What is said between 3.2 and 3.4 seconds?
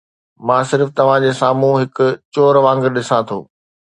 ٿو.